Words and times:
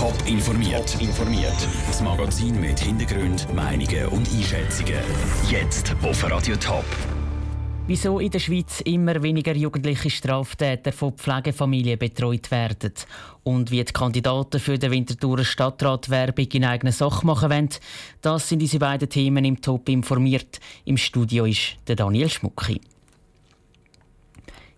Top 0.00 0.14
informiert. 0.24 0.96
informiert. 0.98 1.68
Das 1.86 2.00
Magazin 2.00 2.58
mit 2.58 2.80
Hintergrund, 2.80 3.46
Meinungen 3.54 4.06
und 4.06 4.26
Einschätzungen. 4.32 4.94
Jetzt 5.50 5.94
auf 6.02 6.24
Radio 6.24 6.56
Top. 6.56 6.86
Wieso 7.86 8.18
in 8.18 8.30
der 8.30 8.38
Schweiz 8.38 8.80
immer 8.80 9.22
weniger 9.22 9.54
jugendliche 9.54 10.08
Straftäter 10.08 10.92
von 10.92 11.12
Pflegefamilien 11.12 11.98
betreut 11.98 12.50
werden 12.50 12.94
und 13.42 13.70
wie 13.70 13.84
die 13.84 13.92
Kandidaten 13.92 14.58
für 14.58 14.78
den 14.78 14.90
Winterthurer 14.90 15.44
Stadtrat 15.44 16.08
Werbung 16.08 16.48
in 16.50 16.64
eigener 16.64 16.92
Sache 16.92 17.26
machen 17.26 17.50
wollen, 17.50 17.68
das 18.22 18.48
sind 18.48 18.60
diese 18.60 18.78
beiden 18.78 19.10
Themen 19.10 19.44
im 19.44 19.60
Top 19.60 19.86
informiert. 19.90 20.60
Im 20.86 20.96
Studio 20.96 21.44
ist 21.44 21.76
der 21.88 21.96
Daniel 21.96 22.30
Schmucki. 22.30 22.80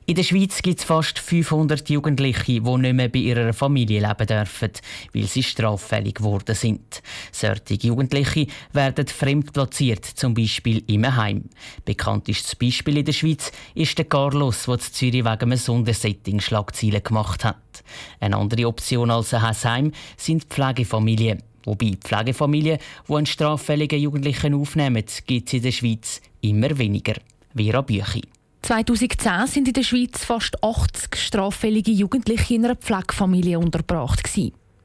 In 0.04 0.16
der 0.16 0.24
Schweiz 0.24 0.62
gibt 0.62 0.80
es 0.80 0.84
fast 0.84 1.20
500 1.20 1.88
Jugendliche, 1.88 2.60
die 2.60 2.60
nicht 2.60 2.94
mehr 2.94 3.08
bei 3.08 3.20
ihrer 3.20 3.52
Familie 3.52 4.00
leben 4.00 4.26
dürfen, 4.26 4.72
weil 5.14 5.26
sie 5.28 5.44
straffällig 5.44 6.16
geworden 6.16 6.56
sind. 6.56 7.02
Solche 7.30 7.74
Jugendliche 7.74 8.48
werden 8.72 9.06
fremd 9.06 9.52
platziert, 9.52 10.04
zum 10.04 10.34
Beispiel 10.34 10.82
im 10.88 11.14
Heim. 11.14 11.44
Bekanntestes 11.84 12.56
Beispiel 12.56 12.98
in 12.98 13.04
der 13.04 13.12
Schweiz 13.12 13.52
ist 13.76 13.96
der 13.96 14.06
Carlos, 14.06 14.64
der 14.64 14.74
in 14.74 14.80
Zürich 14.80 15.24
wegen 15.24 15.26
einem 15.26 15.56
Sondersetting 15.56 16.40
Schlagzeilen 16.40 17.04
gemacht 17.04 17.44
hat. 17.44 17.84
Eine 18.18 18.38
andere 18.38 18.66
Option 18.66 19.08
als 19.08 19.32
ein 19.32 19.54
Heim 19.62 19.92
sind 20.16 20.44
Pflegefamilien. 20.44 21.44
Wobei 21.64 21.92
Pflegefamilien, 22.00 22.78
die 23.08 23.14
einen 23.14 23.26
straffälligen 23.26 24.00
Jugendlichen 24.00 24.54
aufnehmen, 24.54 25.04
gibt 25.26 25.46
es 25.46 25.54
in 25.54 25.62
der 25.62 25.70
Schweiz 25.70 26.20
immer 26.40 26.76
weniger. 26.76 27.14
Vera 27.54 27.82
Büchi. 27.82 28.22
2010 28.62 29.46
sind 29.48 29.68
in 29.68 29.74
der 29.74 29.82
Schweiz 29.82 30.24
fast 30.24 30.62
80 30.62 31.16
straffällige 31.16 31.90
Jugendliche 31.90 32.54
in 32.54 32.64
einer 32.64 32.76
Pflegefamilie 32.76 33.58
untergebracht. 33.58 34.28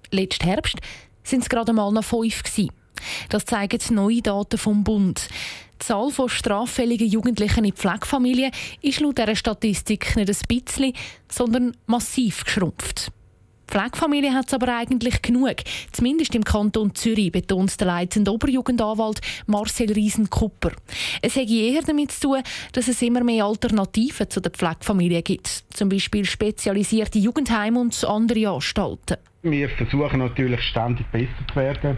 Letzten 0.10 0.46
Herbst 0.46 0.78
sind 1.24 1.44
es 1.44 1.50
gerade 1.50 1.74
mal 1.74 1.92
noch 1.92 2.04
fünf. 2.04 2.42
Das 3.30 3.46
zeigen 3.46 3.80
neue 3.92 4.24
Daten 4.24 4.58
vom 4.58 4.84
Bund. 4.84 5.30
Die 5.80 5.86
Zahl 5.86 6.10
von 6.10 6.28
straffälligen 6.28 7.08
Jugendlichen 7.08 7.66
in 7.66 7.74
Pflegefamilien 7.74 8.52
ist 8.82 9.00
laut 9.00 9.20
dieser 9.20 9.36
Statistik 9.36 10.16
nicht 10.16 10.30
ein 10.30 10.38
bisschen, 10.48 10.94
sondern 11.30 11.78
massiv 11.86 12.46
geschrumpft. 12.46 13.12
Pflegefamilie 13.68 14.34
hat 14.34 14.48
es 14.48 14.54
aber 14.54 14.76
eigentlich 14.76 15.22
genug. 15.22 15.56
Zumindest 15.92 16.34
im 16.36 16.44
Kanton 16.44 16.96
Zürich, 16.96 17.32
betont 17.32 17.80
der 17.80 17.88
leitende 17.88 18.32
Oberjugendanwalt 18.32 19.20
Marcel 19.46 19.92
Riesen-Kupper. 19.92 20.72
Es 21.22 21.36
hat 21.36 21.50
eher 21.50 21.82
damit 21.82 22.12
zu 22.12 22.30
tun, 22.30 22.44
dass 22.72 22.88
es 22.88 23.02
immer 23.02 23.24
mehr 23.24 23.46
Alternativen 23.46 24.30
zu 24.30 24.40
der 24.40 24.52
Pflegefamilie 24.52 25.22
gibt. 25.22 25.64
Zum 25.74 25.90
Beispiel 25.90 26.26
spezialisierte 26.26 27.20
Jugendheime 27.20 27.80
und 27.80 28.04
andere 28.06 28.50
Anstalten. 28.50 29.18
Wir 29.44 29.70
versuchen 29.70 30.20
natürlich 30.20 30.62
ständig 30.62 31.06
besser 31.08 31.48
zu 31.48 31.56
werden 31.56 31.98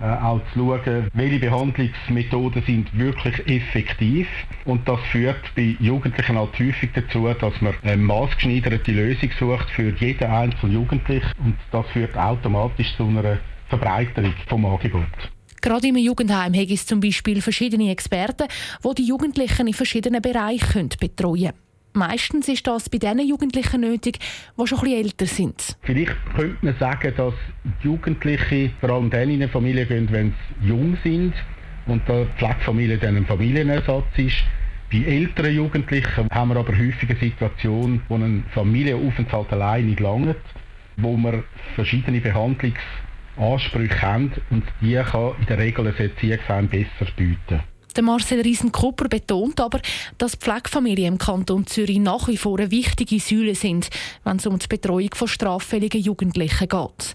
auch 0.00 0.40
zu 0.52 0.60
schauen, 0.60 1.08
welche 1.12 1.38
Behandlungsmethoden 1.38 2.62
sind 2.64 2.96
wirklich 2.96 3.38
effektiv. 3.48 4.28
Und 4.64 4.88
das 4.88 5.00
führt 5.10 5.54
bei 5.56 5.76
Jugendlichen 5.80 6.36
halt 6.36 6.58
häufig 6.58 6.90
dazu, 6.94 7.28
dass 7.40 7.60
man 7.60 7.74
eine 7.82 7.96
maßgeschneiderte 7.96 8.92
Lösung 8.92 9.30
sucht 9.38 9.70
für 9.70 9.90
jeden 9.98 10.30
einzelnen 10.30 10.74
Jugendlichen. 10.74 11.32
Und 11.44 11.56
das 11.72 11.86
führt 11.88 12.16
automatisch 12.16 12.94
zu 12.96 13.04
einer 13.04 13.38
Verbreiterung 13.68 14.34
vom 14.48 14.64
Angebot. 14.66 15.02
Gerade 15.60 15.88
im 15.88 15.96
Jugendheim 15.96 16.52
gibt 16.52 16.70
es 16.70 16.86
zum 16.86 17.00
Beispiel 17.00 17.42
verschiedene 17.42 17.90
Experten, 17.90 18.46
die 18.84 18.94
die 18.94 19.08
Jugendlichen 19.08 19.66
in 19.66 19.74
verschiedenen 19.74 20.22
Bereichen 20.22 20.88
betreuen 21.00 21.52
können. 21.52 21.67
Meistens 21.98 22.48
ist 22.48 22.64
das 22.64 22.88
bei 22.88 22.98
den 22.98 23.18
Jugendlichen 23.18 23.80
nötig, 23.80 24.20
die 24.56 24.66
schon 24.68 24.78
etwas 24.78 24.92
älter 24.92 25.26
sind. 25.26 25.76
Vielleicht 25.82 26.14
könnte 26.36 26.64
man 26.64 26.76
sagen, 26.78 27.12
dass 27.16 27.34
Jugendliche 27.82 28.70
vor 28.78 28.90
allem 28.90 29.10
dann 29.10 29.28
in 29.28 29.42
eine 29.42 29.48
Familie 29.48 29.84
gehen, 29.84 30.08
wenn 30.12 30.32
sie 30.60 30.68
jung 30.68 30.96
sind 31.02 31.34
und 31.86 32.02
die 32.08 32.24
Pflegefamilie 32.36 32.98
dann 32.98 33.16
ein 33.16 33.26
Familienersatz 33.26 34.06
ist. 34.16 34.36
Bei 34.92 34.98
älteren 34.98 35.52
Jugendlichen 35.52 36.28
haben 36.30 36.50
wir 36.50 36.56
aber 36.56 36.78
häufig 36.78 37.10
eine 37.10 37.18
Situation, 37.18 38.00
wo 38.08 38.14
ein 38.14 38.44
Familienaufenthalt 38.54 39.52
allein 39.52 39.86
nicht 39.86 39.98
langt, 39.98 40.36
wo 40.98 41.16
wir 41.16 41.42
verschiedene 41.74 42.20
Behandlungsansprüche 42.20 44.02
haben 44.02 44.32
und 44.50 44.62
die 44.80 44.94
kann 44.94 45.32
in 45.40 45.46
der 45.46 45.58
Regel 45.58 45.88
ein 45.88 45.96
Erziehungsheim 45.96 46.68
besser 46.68 47.10
bieten. 47.16 47.60
Der 47.98 48.04
Marcel 48.04 48.42
Riesen-Kupper 48.42 49.08
betont 49.08 49.58
aber, 49.58 49.80
dass 50.18 50.36
Pflegefamilien 50.36 51.14
im 51.14 51.18
Kanton 51.18 51.66
Zürich 51.66 51.98
nach 51.98 52.28
wie 52.28 52.36
vor 52.36 52.56
eine 52.56 52.70
wichtige 52.70 53.18
Säule 53.18 53.56
sind, 53.56 53.90
wenn 54.22 54.36
es 54.36 54.46
um 54.46 54.56
die 54.56 54.68
Betreuung 54.68 55.10
von 55.16 55.26
straffälligen 55.26 56.00
Jugendlichen 56.00 56.68
geht. 56.68 57.14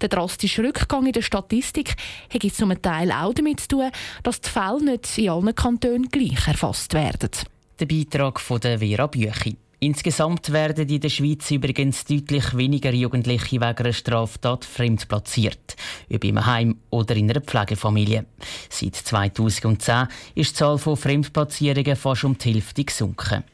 Der 0.00 0.08
drastische 0.08 0.64
Rückgang 0.64 1.06
in 1.06 1.12
der 1.12 1.22
Statistik 1.22 1.94
hat 2.30 2.52
zum 2.52 2.82
Teil 2.82 3.12
auch 3.12 3.32
damit 3.32 3.60
zu 3.60 3.68
tun, 3.68 3.90
dass 4.24 4.40
die 4.40 4.50
Fälle 4.50 4.84
nicht 4.84 5.18
in 5.18 5.30
allen 5.30 5.54
Kantonen 5.54 6.08
gleich 6.08 6.48
erfasst 6.48 6.94
werden. 6.94 7.30
Der 7.78 7.86
Beitrag 7.86 8.40
von 8.40 8.58
der 8.58 8.80
Vera 8.80 9.06
Büchi. 9.06 9.56
Insgesamt 9.84 10.50
werden 10.50 10.88
in 10.88 10.98
der 10.98 11.10
Schweiz 11.10 11.50
übrigens 11.50 12.06
deutlich 12.06 12.56
weniger 12.56 12.90
Jugendliche 12.90 13.60
wegen 13.60 13.64
einer 13.64 13.92
Straftat 13.92 14.64
fremd 14.64 15.06
platziert, 15.06 15.76
ob 16.10 16.24
im 16.24 16.46
Heim 16.46 16.78
oder 16.88 17.14
in 17.14 17.28
einer 17.28 17.42
Pflegefamilie. 17.42 18.24
Seit 18.70 18.96
2010 18.96 20.08
ist 20.36 20.52
die 20.52 20.54
Zahl 20.54 20.78
von 20.78 20.96
Fremdplatzierungen 20.96 21.96
fast 21.96 22.24
um 22.24 22.38
die 22.38 22.54
Hälfte 22.54 22.82
gesunken. 22.82 23.44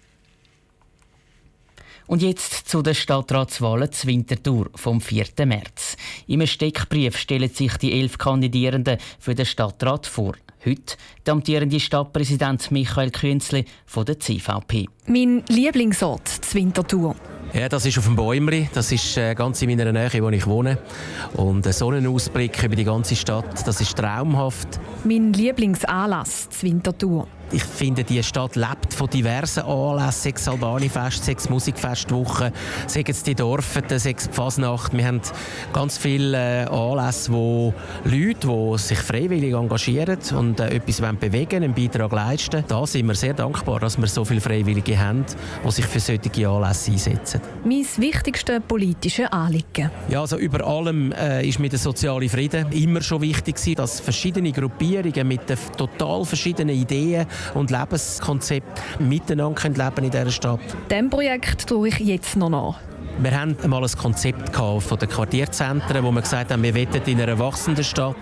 Und 2.11 2.23
jetzt 2.23 2.69
zu 2.69 2.83
den 2.83 2.97
Stadtratswahlen 2.97 3.93
zur 3.93 4.11
Winterthur 4.11 4.69
vom 4.75 5.01
4. 5.01 5.27
März. 5.47 5.97
Im 6.27 6.45
Steckbrief 6.45 7.17
stellen 7.17 7.51
sich 7.51 7.77
die 7.77 7.93
elf 8.01 8.19
Kandidierenden 8.19 8.99
für 9.21 9.37
den 9.37 9.47
Stadtrat 9.47 10.09
vor. 10.09 10.33
Heute 10.67 10.97
der 11.25 11.35
amtierende 11.35 11.79
Stadtpräsident 11.79 12.73
Michael 12.73 13.13
Künzli 13.13 13.65
von 13.87 14.07
der 14.07 14.19
CVP. 14.19 14.89
Mein 15.07 15.45
Lieblingsort, 15.49 16.27
zur 16.27 16.61
Winterthur. 16.61 17.15
Ja, 17.53 17.69
das 17.69 17.87
ist 17.87 17.97
auf 17.97 18.07
dem 18.07 18.17
Bäumli. 18.17 18.69
Das 18.75 18.91
ist 18.91 19.17
äh, 19.17 19.37
ganz 19.37 19.63
in 19.63 19.71
meiner 19.71 19.93
Nähe, 19.93 20.21
wo 20.21 20.31
ich 20.31 20.49
wohne. 20.49 20.79
Und 21.35 21.65
ein 21.65 21.73
Sonnenausblick 21.73 22.65
über 22.65 22.75
die 22.75 22.85
ganze 22.85 23.15
Stadt, 23.15 23.65
das 23.69 23.81
ist 23.81 23.97
traumhaft. 23.97 24.81
Mein 25.05 25.33
Lieblingsanlass, 25.33 26.51
zur 26.51 26.71
Winterthur 26.71 27.29
ich 27.53 27.65
finde, 27.65 28.05
die 28.05 28.23
Stadt 28.23 28.57
lebt 28.57 28.95
von 28.95 29.09
diversen 29.09 29.65
Anlässen, 29.65 30.23
sechs 30.23 30.49
Albani-Fest, 30.49 31.25
sechs 31.25 31.49
Musikfestwochen, 31.49 32.53
sechs 32.87 33.23
die 33.23 33.35
Dorfen, 33.35 33.83
sechs 33.89 34.29
die 34.29 34.35
Fasnacht. 34.35 34.97
Wir 34.97 35.07
haben 35.07 35.21
ganz 35.73 35.99
viele 35.99 36.65
äh, 36.65 36.67
Anlässe, 36.67 37.33
wo 37.33 37.75
Leute, 38.05 38.47
die 38.47 38.79
sich 38.79 38.99
freiwillig 38.99 39.55
engagieren 39.55 40.19
und 40.37 40.61
äh, 40.61 40.77
etwas 40.77 41.01
bewegen 41.19 41.65
einen 41.65 41.75
Beitrag 41.75 42.13
leisten. 42.13 42.65
Da 42.69 42.87
sind 42.87 43.07
wir 43.07 43.15
sehr 43.15 43.35
dankbar, 43.35 43.81
dass 43.81 43.99
wir 43.99 44.07
so 44.07 44.25
viele 44.25 44.41
Freiwillige 44.41 44.99
haben, 44.99 45.25
die 45.65 45.71
sich 45.71 45.87
für 45.87 46.01
solche 46.01 46.49
Anlässe 46.49 46.93
einsetzen. 46.93 47.41
Mein 47.65 47.87
wichtigstes 47.97 48.61
politisches 48.67 49.31
Anliegen? 49.31 49.91
Ja, 50.09 50.21
also 50.21 50.37
über 50.37 50.67
allem 50.67 51.13
äh, 51.13 51.47
ist 51.47 51.59
mir 51.59 51.69
der 51.69 51.79
soziale 51.79 52.29
Frieden 52.29 52.71
immer 52.73 53.03
schon 53.03 53.23
wichtig 53.23 53.57
gewesen, 53.57 53.77
dass 53.77 54.01
verschiedene 54.01 54.53
Gruppierungen 54.53 55.27
mit 55.27 55.41
total 55.77 56.25
verschiedenen 56.25 56.75
Ideen 56.75 57.27
und 57.55 57.71
Lebenskonzept 57.71 58.81
miteinander 58.99 59.69
leben 59.69 60.05
in 60.05 60.11
dieser 60.11 60.31
Stadt. 60.31 60.61
Dem 60.91 61.11
Projekt 61.11 61.67
tue 61.67 61.89
ich 61.89 61.99
jetzt 61.99 62.37
noch 62.37 62.51
nach. 62.51 62.79
Wir 63.19 63.39
haben 63.39 63.55
einmal 63.63 63.83
ein 63.83 63.91
Konzept 63.91 64.57
von 64.57 64.99
den 64.99 65.09
Quartierzentren, 65.09 66.03
wo 66.03 66.11
wir 66.11 66.23
gesagt 66.23 66.51
haben, 66.51 66.63
wir 66.63 66.75
wollen 66.75 67.03
in 67.05 67.21
einer 67.21 67.39
wachsenden 67.39 67.85
Stadt 67.85 68.17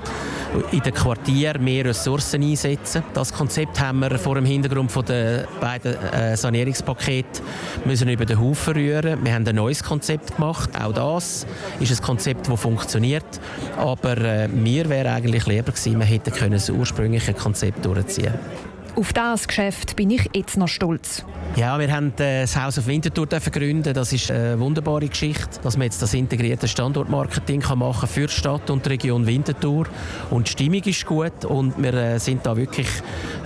in 0.73 0.81
den 0.81 0.93
Quartieren 0.93 1.63
mehr 1.63 1.85
Ressourcen 1.85 2.43
einsetzen. 2.43 3.05
Das 3.15 3.33
Konzept 3.33 3.79
haben 3.79 4.01
wir 4.01 4.19
vor 4.19 4.35
dem 4.35 4.45
Hintergrund 4.45 4.91
von 4.91 5.05
den 5.05 5.45
beiden 5.61 5.95
äh, 5.95 6.37
Sanierungspaketen 6.37 7.45
müssen 7.85 8.09
über 8.09 8.25
den 8.25 8.41
Haufen 8.41 8.75
rühren. 8.75 9.25
Wir 9.25 9.35
haben 9.35 9.47
ein 9.47 9.55
neues 9.55 9.85
Konzept 9.85 10.35
gemacht. 10.35 10.71
Auch 10.81 10.93
das 10.93 11.47
ist 11.79 11.93
ein 11.93 12.05
Konzept, 12.05 12.49
das 12.49 12.61
funktioniert. 12.61 13.41
Aber 13.77 14.17
äh, 14.19 14.49
mir 14.49 14.89
wäre 14.89 15.13
eigentlich 15.13 15.47
lieber 15.47 15.71
gewesen, 15.71 15.99
wir 15.99 16.07
hätten 16.07 16.51
das 16.51 16.71
ursprüngliche 16.71 17.35
Konzept 17.35 17.85
durchziehen 17.85 18.33
können. 18.33 18.69
Auf 18.99 19.13
das 19.13 19.47
Geschäft 19.47 19.95
bin 19.95 20.11
ich 20.11 20.29
jetzt 20.35 20.57
noch 20.57 20.67
stolz. 20.67 21.25
Ja, 21.55 21.79
wir 21.79 21.93
haben 21.93 22.13
äh, 22.19 22.41
das 22.41 22.57
Haus 22.57 22.81
auf 22.81 22.89
Winterthur 22.89 23.29
gründen. 23.29 23.95
Das 23.95 24.13
ist 24.13 24.29
eine 24.29 24.59
wunderbare 24.59 25.07
Geschichte, 25.07 25.61
dass 25.63 25.77
man 25.77 25.85
jetzt 25.85 26.03
das 26.03 26.15
integrierte 26.15 26.67
Standortmarketing 26.67 27.63
machen 27.77 28.01
kann 28.01 28.09
für 28.09 28.27
die 28.27 28.33
Stadt 28.33 28.69
und 28.71 28.85
die 28.85 28.89
Region 28.89 29.25
Winterthur. 29.25 29.87
Und 30.31 30.49
die 30.49 30.51
Stimmung 30.51 30.83
ist 30.83 31.07
gut 31.07 31.45
und 31.45 31.81
wir 31.81 31.95
äh, 31.95 32.19
sind 32.19 32.45
da 32.45 32.57
wirklich 32.57 32.89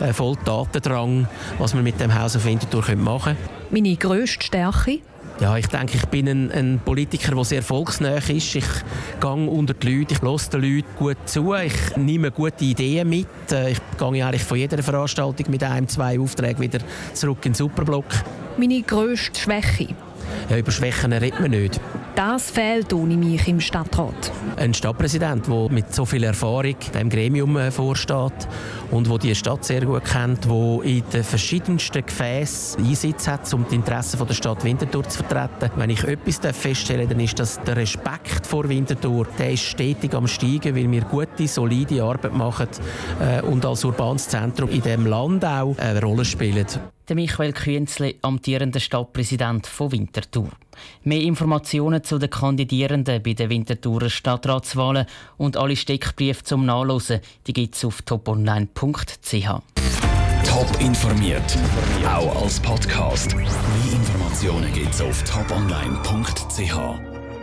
äh, 0.00 0.14
voll 0.14 0.36
Tatendrang, 0.36 1.28
was 1.58 1.74
wir 1.74 1.82
mit 1.82 2.00
dem 2.00 2.18
Haus 2.18 2.34
auf 2.34 2.46
Winterthur 2.46 2.96
machen 2.96 3.36
können. 3.36 3.84
Meine 3.84 3.94
grösste 3.96 4.46
Stärke 4.46 5.00
ja, 5.42 5.56
ich 5.56 5.66
denke, 5.66 5.96
ich 5.96 6.06
bin 6.06 6.28
ein, 6.28 6.52
ein 6.52 6.80
Politiker, 6.84 7.34
der 7.34 7.44
sehr 7.44 7.62
volksnah 7.64 8.18
ist. 8.18 8.54
Ich 8.54 8.64
gehe 9.20 9.30
unter 9.30 9.74
die 9.74 9.98
Leute, 9.98 10.14
ich 10.14 10.22
höre 10.22 10.38
den 10.38 10.62
Leuten 10.62 10.96
gut 10.96 11.16
zu, 11.24 11.52
ich 11.54 11.96
nehme 11.96 12.30
gute 12.30 12.64
Ideen 12.64 13.08
mit. 13.08 13.26
Äh, 13.50 13.72
ich 13.72 13.78
gehe 13.98 14.24
eigentlich 14.24 14.44
von 14.44 14.56
jeder 14.56 14.80
Veranstaltung 14.80 15.46
mit 15.50 15.64
einem, 15.64 15.88
zwei 15.88 16.20
Aufträgen 16.20 16.60
wieder 16.60 16.78
zurück 17.12 17.38
in 17.44 17.52
den 17.52 17.54
Superblock. 17.56 18.04
Meine 18.56 18.82
grösste 18.82 19.40
Schwäche? 19.40 19.88
Ja, 20.48 20.58
über 20.58 20.70
Schwächen 20.70 21.12
redet 21.12 21.40
man 21.40 21.50
nicht. 21.50 21.80
Das 22.14 22.50
fehlt 22.50 22.92
ohne 22.92 23.16
mich 23.16 23.48
im 23.48 23.58
Stadtrat. 23.58 24.30
Ein 24.56 24.74
Stadtpräsident, 24.74 25.46
der 25.48 25.70
mit 25.70 25.94
so 25.94 26.04
viel 26.04 26.24
Erfahrung 26.24 26.76
dem 26.94 27.08
Gremium 27.08 27.56
äh, 27.56 27.70
vorsteht 27.70 28.48
und 28.90 29.08
wo 29.08 29.16
die 29.16 29.34
Stadt 29.34 29.64
sehr 29.64 29.86
gut 29.86 30.04
kennt, 30.04 30.44
der 30.44 30.80
in 30.84 31.02
den 31.10 31.24
verschiedensten 31.24 32.04
Gefäßen 32.04 32.84
Einsatz 32.84 33.26
hat, 33.26 33.54
um 33.54 33.64
die 33.66 33.76
Interessen 33.76 34.26
der 34.26 34.34
Stadt 34.34 34.62
Winterthur 34.62 35.04
zu 35.08 35.24
vertreten. 35.24 35.72
Wenn 35.76 35.88
ich 35.88 36.04
etwas 36.04 36.40
feststellen 36.54 37.08
dann 37.08 37.20
ist, 37.20 37.38
dass 37.38 37.58
der 37.62 37.76
Respekt 37.76 38.46
vor 38.46 38.68
Winterthur 38.68 39.26
der 39.38 39.52
ist 39.52 39.62
stetig 39.62 40.14
am 40.14 40.26
steigen, 40.26 40.76
weil 40.76 40.90
wir 40.90 41.02
gute, 41.02 41.48
solide 41.48 42.02
Arbeit 42.02 42.34
machen 42.34 42.68
äh, 43.20 43.40
und 43.40 43.64
als 43.64 43.84
urbanes 43.86 44.28
Zentrum 44.28 44.68
in 44.68 44.82
diesem 44.82 45.06
Land 45.06 45.46
auch 45.46 45.78
eine 45.78 46.02
Rolle 46.02 46.26
spielen. 46.26 46.66
Der 47.12 47.16
Michael 47.20 47.52
Künzli, 47.52 48.16
amtierender 48.22 48.80
Stadtpräsident 48.80 49.66
von 49.66 49.92
Winterthur. 49.92 50.48
Mehr 51.04 51.20
Informationen 51.20 52.02
zu 52.02 52.18
den 52.18 52.30
Kandidierenden 52.30 53.22
bei 53.22 53.34
den 53.34 53.50
Winterthurer 53.50 54.08
Stadtratswahlen 54.08 55.04
und 55.36 55.58
alle 55.58 55.76
Steckbriefe 55.76 56.42
zum 56.42 56.64
Nachlesen, 56.64 57.20
die 57.46 57.52
gibt 57.52 57.74
es 57.74 57.84
auf 57.84 58.00
toponline.ch. 58.00 59.44
Top 59.44 60.80
informiert, 60.80 61.58
auch 62.06 62.42
als 62.42 62.58
Podcast. 62.58 63.36
Mehr 63.36 63.44
Informationen 63.92 64.72
gibt 64.72 64.94
es 64.94 65.02
auf 65.02 65.22
toponline.ch. 65.24 67.11